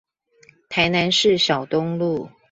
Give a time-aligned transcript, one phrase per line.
[0.67, 2.27] 台南市小東路